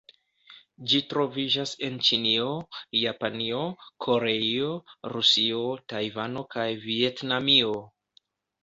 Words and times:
Ĝi 0.93 1.01
troviĝas 1.11 1.73
en 1.89 1.99
Ĉinio, 2.07 2.47
Japanio, 3.01 3.61
Koreio, 4.07 4.73
Rusio, 5.15 5.63
Tajvano 5.95 6.49
kaj 6.57 6.69
Vjetnamio. 6.91 7.75